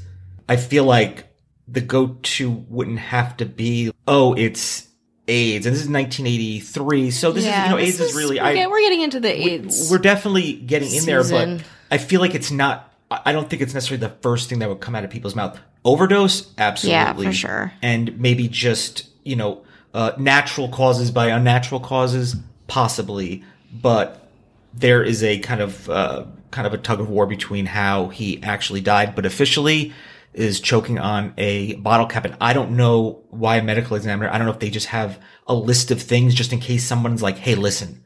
I 0.48 0.56
feel 0.56 0.84
like 0.84 1.26
the 1.66 1.80
go 1.80 2.18
to 2.22 2.50
wouldn't 2.50 2.98
have 2.98 3.36
to 3.38 3.46
be, 3.46 3.92
oh, 4.06 4.34
it's 4.34 4.88
AIDS. 5.26 5.66
And 5.66 5.74
this 5.74 5.82
is 5.82 5.88
1983. 5.88 7.10
So 7.10 7.32
this 7.32 7.44
is, 7.44 7.50
you 7.50 7.68
know, 7.68 7.78
AIDS 7.78 8.00
is, 8.00 8.14
really, 8.14 8.38
we're, 8.38 8.44
I, 8.44 8.66
we're 8.66 8.80
getting 8.80 9.02
into 9.02 9.20
the 9.20 9.30
AIDS. 9.30 9.90
we're 9.90 9.98
definitely 9.98 10.54
getting 10.54 10.92
in 10.92 11.04
there, 11.04 11.22
but 11.22 11.62
I 11.90 11.98
feel 11.98 12.20
like 12.20 12.34
it's 12.34 12.50
not. 12.50 12.87
I 13.10 13.32
don't 13.32 13.48
think 13.48 13.62
it's 13.62 13.74
necessarily 13.74 14.06
the 14.06 14.14
first 14.20 14.48
thing 14.48 14.58
that 14.58 14.68
would 14.68 14.80
come 14.80 14.94
out 14.94 15.04
of 15.04 15.10
people's 15.10 15.34
mouth. 15.34 15.58
Overdose, 15.84 16.52
absolutely, 16.58 16.92
yeah, 16.92 17.12
for 17.12 17.32
sure. 17.32 17.72
and 17.80 18.18
maybe 18.20 18.48
just 18.48 19.08
you 19.24 19.36
know 19.36 19.64
uh, 19.94 20.12
natural 20.18 20.68
causes 20.68 21.10
by 21.10 21.28
unnatural 21.28 21.80
causes, 21.80 22.36
possibly. 22.66 23.44
But 23.72 24.28
there 24.74 25.02
is 25.02 25.22
a 25.22 25.38
kind 25.38 25.60
of 25.60 25.88
uh, 25.88 26.26
kind 26.50 26.66
of 26.66 26.74
a 26.74 26.78
tug 26.78 27.00
of 27.00 27.08
war 27.08 27.26
between 27.26 27.66
how 27.66 28.08
he 28.08 28.42
actually 28.42 28.80
died, 28.80 29.14
but 29.14 29.24
officially 29.24 29.92
is 30.34 30.60
choking 30.60 30.98
on 30.98 31.32
a 31.38 31.74
bottle 31.76 32.06
cap. 32.06 32.26
And 32.26 32.36
I 32.40 32.52
don't 32.52 32.76
know 32.76 33.22
why 33.30 33.56
a 33.56 33.62
medical 33.62 33.96
examiner. 33.96 34.30
I 34.30 34.36
don't 34.36 34.46
know 34.46 34.52
if 34.52 34.60
they 34.60 34.70
just 34.70 34.88
have 34.88 35.18
a 35.46 35.54
list 35.54 35.90
of 35.90 36.02
things 36.02 36.34
just 36.34 36.52
in 36.52 36.60
case 36.60 36.84
someone's 36.84 37.22
like, 37.22 37.38
"Hey, 37.38 37.54
listen." 37.54 38.04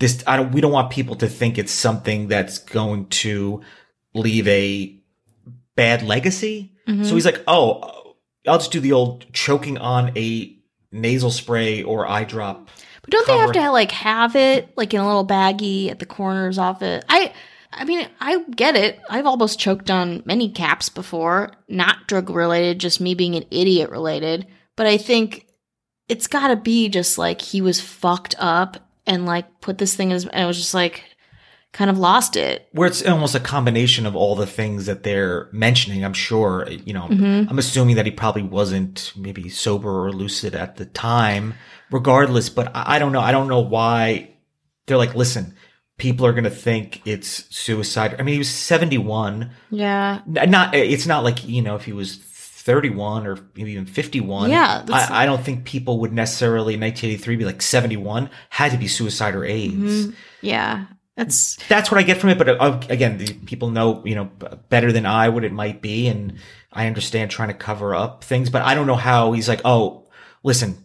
this 0.00 0.24
I 0.26 0.36
don't 0.36 0.52
we 0.52 0.60
don't 0.60 0.72
want 0.72 0.90
people 0.90 1.16
to 1.16 1.28
think 1.28 1.58
it's 1.58 1.72
something 1.72 2.28
that's 2.28 2.58
going 2.58 3.06
to 3.06 3.62
leave 4.14 4.48
a 4.48 4.96
bad 5.76 6.02
legacy. 6.02 6.72
So 6.86 6.92
mm-hmm. 6.92 7.14
he's 7.14 7.24
like, 7.24 7.42
"Oh, 7.46 8.14
I'll 8.46 8.58
just 8.58 8.72
do 8.72 8.80
the 8.80 8.92
old 8.92 9.32
choking 9.32 9.78
on 9.78 10.16
a 10.16 10.56
nasal 10.92 11.30
spray 11.30 11.82
or 11.82 12.08
eye 12.08 12.24
drop." 12.24 12.68
But 13.02 13.10
don't 13.10 13.26
they 13.26 13.36
have 13.36 13.52
to 13.52 13.70
like 13.70 13.90
have 13.90 14.36
it 14.36 14.72
like 14.76 14.94
in 14.94 15.00
a 15.00 15.06
little 15.06 15.26
baggie 15.26 15.90
at 15.90 15.98
the 15.98 16.06
corners 16.06 16.58
off 16.58 16.82
it? 16.82 17.04
I 17.08 17.32
I 17.76 17.84
mean, 17.84 18.06
I 18.20 18.42
get 18.50 18.76
it. 18.76 19.00
I've 19.10 19.26
almost 19.26 19.58
choked 19.58 19.90
on 19.90 20.22
many 20.24 20.50
caps 20.50 20.88
before, 20.88 21.52
not 21.68 22.06
drug 22.06 22.30
related, 22.30 22.78
just 22.78 23.00
me 23.00 23.14
being 23.14 23.34
an 23.34 23.44
idiot 23.50 23.90
related. 23.90 24.46
But 24.76 24.86
I 24.86 24.96
think 24.96 25.46
it's 26.08 26.26
got 26.26 26.48
to 26.48 26.56
be 26.56 26.88
just 26.88 27.18
like 27.18 27.40
he 27.40 27.60
was 27.60 27.80
fucked 27.80 28.34
up 28.38 28.76
and 29.06 29.26
like 29.26 29.60
put 29.60 29.78
this 29.78 29.94
thing 29.94 30.10
in 30.10 30.14
his, 30.14 30.26
and 30.26 30.44
it 30.44 30.46
was 30.46 30.56
just 30.56 30.74
like 30.74 31.04
kind 31.74 31.90
of 31.90 31.98
lost 31.98 32.36
it. 32.36 32.66
Where 32.72 32.86
it's 32.88 33.04
almost 33.04 33.34
a 33.34 33.40
combination 33.40 34.06
of 34.06 34.16
all 34.16 34.34
the 34.36 34.46
things 34.46 34.86
that 34.86 35.02
they're 35.02 35.48
mentioning. 35.52 36.04
I'm 36.04 36.14
sure, 36.14 36.66
you 36.70 36.94
know, 36.94 37.08
Mm-hmm. 37.08 37.50
I'm 37.50 37.58
assuming 37.58 37.96
that 37.96 38.06
he 38.06 38.12
probably 38.12 38.42
wasn't 38.44 39.12
maybe 39.14 39.48
sober 39.50 40.06
or 40.06 40.12
lucid 40.12 40.54
at 40.54 40.76
the 40.76 40.86
time, 40.86 41.54
regardless. 41.90 42.48
But 42.48 42.70
I, 42.74 42.98
don't 42.98 43.12
know. 43.12 43.20
I 43.20 43.32
don't 43.32 43.48
know 43.48 43.60
why 43.60 44.30
they're 44.86 44.96
like, 44.96 45.14
listen, 45.14 45.54
people 45.98 46.24
are 46.26 46.32
going 46.32 46.44
to 46.44 46.50
think 46.50 47.02
it's 47.04 47.44
suicide. 47.54 48.16
I 48.18 48.22
mean, 48.22 48.34
he 48.34 48.38
was 48.38 48.50
71. 48.50 49.50
Yeah. 49.70 50.20
Not 50.26 50.74
it's 50.74 51.06
not 51.06 51.24
like 51.24 51.46
you 51.46 51.60
know 51.62 51.76
if 51.76 51.84
he 51.84 51.92
was 51.92 52.16
31 52.16 53.26
or 53.26 53.38
maybe 53.56 53.72
even 53.72 53.84
51 53.84 54.48
Yeah, 54.48 54.86
I, 54.90 55.24
I 55.24 55.26
don't 55.26 55.44
think 55.44 55.66
people 55.66 56.00
would 56.00 56.14
necessarily 56.14 56.72
in 56.74 56.80
1983 56.80 57.36
be 57.36 57.44
like 57.44 57.60
71 57.60 58.30
had 58.48 58.72
to 58.72 58.78
be 58.78 58.88
suicide 58.88 59.34
or 59.34 59.44
aids 59.44 59.74
Mm-hmm. 59.74 60.10
Yeah. 60.40 60.86
That's 61.16 61.56
that's 61.68 61.90
what 61.92 61.98
i 61.98 62.02
get 62.02 62.18
from 62.18 62.30
it 62.30 62.38
but 62.38 62.48
uh, 62.48 62.80
again 62.88 63.18
the 63.18 63.32
people 63.46 63.70
know 63.70 64.02
you 64.04 64.16
know 64.16 64.24
better 64.68 64.90
than 64.90 65.06
i 65.06 65.28
what 65.28 65.44
it 65.44 65.52
might 65.52 65.80
be 65.80 66.08
and 66.08 66.38
i 66.72 66.88
understand 66.88 67.30
trying 67.30 67.48
to 67.48 67.54
cover 67.54 67.94
up 67.94 68.24
things 68.24 68.50
but 68.50 68.62
i 68.62 68.74
don't 68.74 68.88
know 68.88 68.96
how 68.96 69.30
he's 69.30 69.48
like 69.48 69.60
oh 69.64 70.08
listen 70.42 70.76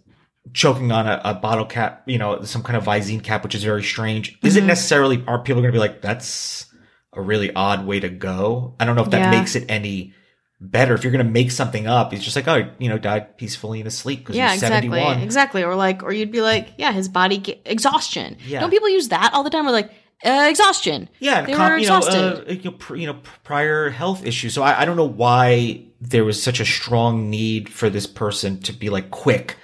choking 0.53 0.91
on 0.91 1.07
a, 1.07 1.19
a 1.25 1.33
bottle 1.33 1.65
cap 1.65 2.03
you 2.05 2.19
know 2.19 2.43
some 2.43 2.61
kind 2.61 2.77
of 2.77 2.83
visine 2.83 3.23
cap 3.23 3.43
which 3.43 3.55
is 3.55 3.63
very 3.63 3.81
strange 3.83 4.37
is 4.43 4.53
Mm-hmm. 4.55 4.63
it 4.65 4.67
necessarily 4.67 5.23
are 5.27 5.39
people 5.39 5.61
going 5.63 5.71
to 5.73 5.75
be 5.75 5.79
like 5.79 6.01
that's 6.01 6.67
a 7.13 7.21
really 7.21 7.51
odd 7.55 7.87
way 7.87 7.99
to 7.99 8.09
go 8.09 8.75
i 8.79 8.85
don't 8.85 8.95
know 8.95 9.03
if 9.03 9.09
that 9.09 9.31
Yeah. 9.33 9.39
makes 9.39 9.55
it 9.55 9.65
any 9.67 10.13
better 10.61 10.93
if 10.93 11.03
you're 11.03 11.11
going 11.11 11.25
to 11.25 11.31
make 11.31 11.49
something 11.51 11.87
up 11.87 12.13
it's 12.13 12.23
just 12.23 12.35
like 12.35 12.47
oh 12.47 12.69
you 12.79 12.87
know 12.89 12.97
died 12.99 13.35
peacefully 13.37 13.79
in 13.79 13.85
his 13.85 13.97
sleep 13.97 14.19
because 14.19 14.35
yeah, 14.35 14.51
he's 14.51 14.61
exactly, 14.61 14.89
71 14.89 15.19
exactly. 15.23 15.63
Or 15.63 15.73
like, 15.73 16.03
or 16.03 16.11
you'd 16.11 16.31
be 16.31 16.41
like, 16.41 16.73
yeah, 16.77 16.91
his 16.91 17.07
body 17.07 17.61
exhaustion. 17.65 18.37
Yeah. 18.45 18.59
Don't 18.59 18.69
people 18.69 18.89
use 18.89 19.07
that 19.07 19.31
all 19.33 19.43
the 19.43 19.49
time? 19.49 19.65
We're 19.65 19.71
like, 19.71 19.91
uh, 20.25 20.47
exhaustion. 20.49 21.09
Yeah, 21.19 21.41
they 21.45 21.53
com- 21.53 21.71
were 21.71 21.77
exhausted. 21.77 22.47
uh, 22.49 22.51
you 22.51 22.71
know, 22.71 22.77
pr- 22.77 22.95
you 22.95 23.07
know, 23.07 23.19
prior 23.43 23.89
health 23.89 24.25
issues. 24.25 24.53
So 24.53 24.63
I, 24.63 24.81
I 24.81 24.85
don't 24.85 24.97
know 24.97 25.07
why 25.07 25.81
there 26.01 26.23
was 26.25 26.41
such 26.41 26.59
a 26.59 26.65
strong 26.65 27.29
need 27.29 27.69
for 27.69 27.89
this 27.89 28.07
person 28.07 28.59
to 28.61 28.73
be 28.73 28.89
like 28.89 29.11
quick, 29.11 29.57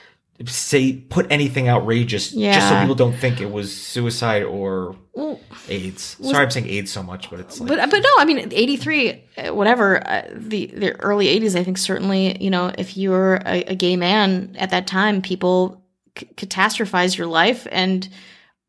say 0.46 0.94
put 0.94 1.28
anything 1.32 1.70
outrageous, 1.70 2.32
just 2.32 2.70
so 2.70 2.80
people 2.82 2.96
don't 2.96 3.16
think 3.16 3.40
it 3.40 3.52
was 3.52 3.76
suicide 3.76 4.44
or 4.44 4.96
Well, 5.14 5.40
AIDS. 5.70 6.18
Sorry, 6.22 6.44
I'm 6.44 6.52
saying 6.52 6.68
AIDS 6.68 6.92
so 6.92 7.02
much, 7.04 7.30
but 7.30 7.40
it's 7.40 7.60
like 7.60 7.70
but 7.70 7.90
but 7.90 8.00
no, 8.00 8.10
I 8.18 8.26
mean, 8.26 8.50
eighty 8.52 8.76
three, 8.76 9.24
whatever. 9.50 10.06
Uh, 10.08 10.24
the 10.34 10.68
the 10.68 11.00
early 11.02 11.28
eighties, 11.30 11.56
I 11.56 11.64
think 11.64 11.78
certainly, 11.78 12.42
you 12.44 12.50
know, 12.50 12.72
if 12.78 12.98
you 12.98 13.12
were 13.12 13.42
a, 13.46 13.64
a 13.64 13.76
gay 13.76 13.96
man 13.96 14.56
at 14.60 14.72
that 14.72 14.88
time, 14.88 15.22
people 15.22 15.82
c- 16.18 16.28
catastrophized 16.36 17.18
your 17.18 17.28
life, 17.28 17.66
and 17.72 18.08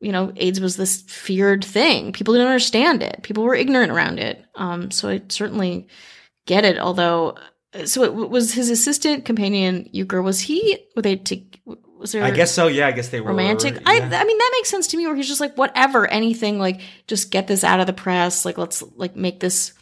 you 0.07 0.13
know, 0.13 0.33
AIDS 0.37 0.61
was 0.61 0.77
this 0.77 1.03
feared 1.03 1.65
thing. 1.65 2.13
People 2.13 2.35
didn't 2.35 2.47
understand 2.47 3.03
it. 3.03 3.25
People 3.25 3.43
were 3.43 3.57
ignorant 3.57 3.91
around 3.91 4.21
it. 4.21 4.45
Um, 4.55 4.93
so 4.93 5.09
I 5.09 5.21
certainly 5.29 5.89
get 6.47 6.65
it. 6.65 6.79
Although 6.79 7.35
so 7.85 8.05
it 8.05 8.15
was 8.15 8.53
his 8.53 8.71
assistant 8.71 9.25
companion 9.25 9.91
Uecker. 9.93 10.23
Was 10.23 10.39
he? 10.39 10.79
Were 10.95 11.03
they? 11.03 11.17
To, 11.17 11.43
was 11.99 12.13
there? 12.13 12.23
I 12.23 12.31
guess 12.31 12.53
so. 12.53 12.69
Yeah, 12.69 12.87
I 12.87 12.93
guess 12.93 13.09
they 13.09 13.21
were 13.21 13.31
romantic. 13.31 13.83
I, 13.85 13.97
I 13.97 14.01
mean, 14.01 14.39
that 14.39 14.51
makes 14.57 14.71
sense 14.71 14.87
to 14.87 14.97
me. 14.97 15.09
Where 15.09 15.17
he's 15.17 15.27
just 15.27 15.41
like, 15.41 15.59
whatever, 15.59 16.07
anything, 16.07 16.61
like, 16.61 16.83
just 17.09 17.33
get 17.33 17.49
this 17.49 17.65
out 17.65 17.81
of 17.81 17.89
the 17.89 17.93
press. 17.93 18.45
Like, 18.45 18.59
let's 18.59 18.85
like 18.95 19.17
make 19.17 19.41
this, 19.41 19.73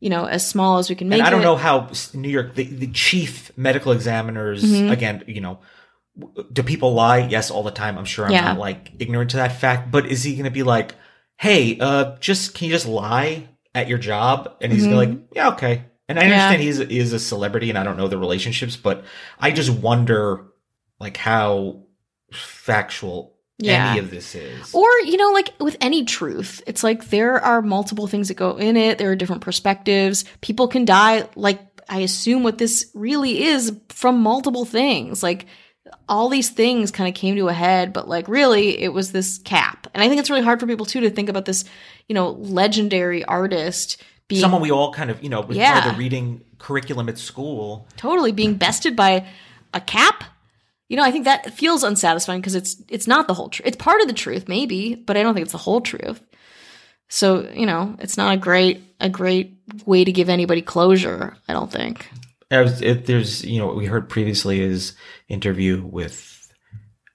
you 0.00 0.10
know, 0.10 0.24
as 0.24 0.44
small 0.44 0.78
as 0.78 0.90
we 0.90 0.96
can 0.96 1.08
make. 1.08 1.20
It. 1.20 1.24
I 1.24 1.30
don't 1.30 1.42
it. 1.42 1.44
know 1.44 1.54
how 1.54 1.88
New 2.14 2.30
York, 2.30 2.56
the, 2.56 2.64
the 2.64 2.88
chief 2.88 3.56
medical 3.56 3.92
examiners, 3.92 4.64
mm-hmm. 4.64 4.90
again, 4.90 5.22
you 5.28 5.40
know, 5.40 5.60
do 6.52 6.62
people 6.62 6.94
lie? 6.94 7.18
Yes, 7.18 7.50
all 7.50 7.62
the 7.62 7.70
time. 7.70 7.98
I'm 7.98 8.04
sure 8.04 8.26
I'm 8.26 8.32
yeah. 8.32 8.44
not 8.44 8.58
like 8.58 8.92
ignorant 8.98 9.30
to 9.30 9.38
that 9.38 9.60
fact. 9.60 9.90
But 9.90 10.06
is 10.06 10.22
he 10.22 10.34
going 10.34 10.44
to 10.44 10.50
be 10.50 10.62
like, 10.62 10.94
hey, 11.36 11.78
uh, 11.78 12.16
just 12.18 12.54
can 12.54 12.66
you 12.66 12.72
just 12.72 12.86
lie 12.86 13.48
at 13.74 13.88
your 13.88 13.98
job? 13.98 14.56
And 14.60 14.72
he's 14.72 14.84
mm-hmm. 14.84 14.94
like, 14.94 15.10
yeah, 15.34 15.48
okay. 15.50 15.84
And 16.08 16.18
I 16.18 16.24
understand 16.24 16.62
yeah. 16.62 16.66
he's 16.66 16.80
is 16.80 17.12
a 17.12 17.18
celebrity, 17.18 17.70
and 17.70 17.78
I 17.78 17.84
don't 17.84 17.96
know 17.96 18.08
the 18.08 18.18
relationships, 18.18 18.76
but 18.76 19.04
I 19.38 19.50
just 19.50 19.70
wonder 19.70 20.44
like 21.00 21.16
how 21.16 21.84
factual 22.32 23.36
yeah. 23.58 23.90
any 23.90 24.00
of 24.00 24.10
this 24.10 24.34
is. 24.34 24.74
Or, 24.74 24.88
you 25.04 25.16
know, 25.16 25.30
like 25.30 25.52
with 25.58 25.76
any 25.80 26.04
truth, 26.04 26.62
it's 26.66 26.84
like 26.84 27.06
there 27.06 27.40
are 27.40 27.62
multiple 27.62 28.06
things 28.06 28.28
that 28.28 28.34
go 28.34 28.56
in 28.56 28.76
it. 28.76 28.98
There 28.98 29.10
are 29.10 29.16
different 29.16 29.42
perspectives. 29.42 30.24
People 30.40 30.68
can 30.68 30.84
die, 30.84 31.28
like, 31.34 31.60
I 31.88 32.00
assume 32.00 32.42
what 32.42 32.58
this 32.58 32.90
really 32.94 33.44
is 33.44 33.76
from 33.88 34.20
multiple 34.20 34.64
things. 34.64 35.22
Like, 35.22 35.46
all 36.08 36.28
these 36.28 36.50
things 36.50 36.90
kind 36.90 37.08
of 37.08 37.14
came 37.14 37.36
to 37.36 37.48
a 37.48 37.52
head, 37.52 37.92
but 37.92 38.08
like 38.08 38.28
really 38.28 38.80
it 38.80 38.92
was 38.92 39.12
this 39.12 39.38
cap. 39.38 39.86
And 39.94 40.02
I 40.02 40.08
think 40.08 40.20
it's 40.20 40.30
really 40.30 40.42
hard 40.42 40.60
for 40.60 40.66
people 40.66 40.86
too 40.86 41.00
to 41.00 41.10
think 41.10 41.28
about 41.28 41.44
this, 41.44 41.64
you 42.08 42.14
know, 42.14 42.30
legendary 42.30 43.24
artist 43.24 44.02
being 44.28 44.40
someone 44.40 44.60
we 44.60 44.70
all 44.70 44.92
kind 44.92 45.10
of, 45.10 45.22
you 45.22 45.28
know, 45.28 45.40
was 45.40 45.56
yeah. 45.56 45.72
part 45.72 45.86
of 45.86 45.92
the 45.92 45.98
reading 45.98 46.42
curriculum 46.58 47.08
at 47.08 47.18
school. 47.18 47.86
Totally 47.96 48.32
being 48.32 48.54
bested 48.54 48.96
by 48.96 49.26
a 49.74 49.80
cap. 49.80 50.24
You 50.88 50.96
know, 50.96 51.04
I 51.04 51.10
think 51.10 51.24
that 51.24 51.54
feels 51.54 51.82
unsatisfying 51.82 52.40
because 52.40 52.54
it's 52.54 52.76
it's 52.88 53.06
not 53.06 53.26
the 53.26 53.34
whole 53.34 53.48
truth. 53.48 53.66
It's 53.66 53.76
part 53.76 54.00
of 54.00 54.08
the 54.08 54.14
truth, 54.14 54.48
maybe, 54.48 54.94
but 54.94 55.16
I 55.16 55.22
don't 55.22 55.34
think 55.34 55.44
it's 55.44 55.52
the 55.52 55.58
whole 55.58 55.80
truth. 55.80 56.20
So, 57.08 57.48
you 57.54 57.66
know, 57.66 57.96
it's 57.98 58.16
not 58.16 58.34
a 58.34 58.36
great 58.38 58.82
a 59.00 59.08
great 59.08 59.54
way 59.84 60.04
to 60.04 60.12
give 60.12 60.28
anybody 60.28 60.62
closure, 60.62 61.36
I 61.48 61.52
don't 61.52 61.70
think. 61.70 62.08
It, 62.52 63.06
there's, 63.06 63.44
you 63.44 63.58
know, 63.58 63.66
what 63.66 63.76
we 63.76 63.86
heard 63.86 64.08
previously 64.08 64.60
is 64.60 64.94
interview 65.28 65.82
with 65.84 66.52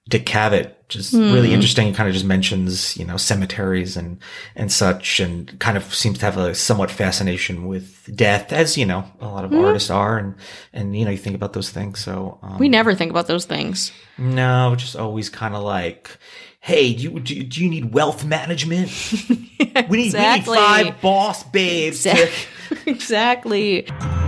Dick 0.08 0.26
Cavett, 0.26 0.74
just 0.88 1.14
mm. 1.14 1.32
really 1.32 1.52
interesting. 1.52 1.92
Kind 1.94 2.08
of 2.08 2.14
just 2.14 2.24
mentions, 2.24 2.96
you 2.96 3.04
know, 3.04 3.16
cemeteries 3.16 3.96
and, 3.96 4.18
and 4.56 4.72
such, 4.72 5.20
and 5.20 5.58
kind 5.60 5.76
of 5.76 5.94
seems 5.94 6.18
to 6.18 6.24
have 6.24 6.38
a 6.38 6.54
somewhat 6.54 6.90
fascination 6.90 7.66
with 7.66 8.10
death, 8.16 8.52
as, 8.52 8.76
you 8.76 8.86
know, 8.86 9.04
a 9.20 9.26
lot 9.26 9.44
of 9.44 9.50
mm. 9.50 9.64
artists 9.64 9.90
are. 9.90 10.18
And, 10.18 10.34
and, 10.72 10.96
you 10.96 11.04
know, 11.04 11.10
you 11.10 11.18
think 11.18 11.36
about 11.36 11.52
those 11.52 11.70
things. 11.70 12.00
So, 12.00 12.38
um, 12.42 12.58
we 12.58 12.68
never 12.68 12.94
think 12.94 13.10
about 13.10 13.26
those 13.26 13.44
things. 13.44 13.92
No, 14.16 14.74
just 14.76 14.96
always 14.96 15.28
kind 15.28 15.54
of 15.54 15.62
like, 15.62 16.10
hey, 16.60 16.94
do 16.94 17.02
you, 17.02 17.20
do 17.20 17.36
you, 17.36 17.44
do 17.44 17.62
you 17.62 17.70
need 17.70 17.92
wealth 17.92 18.24
management? 18.24 18.90
we, 19.28 19.36
need, 19.58 19.88
we 19.88 19.98
need 20.02 20.44
five 20.44 21.00
boss 21.00 21.44
babes. 21.44 22.06
Exactly. 22.88 23.82
To- 23.82 23.86
exactly. 23.86 24.27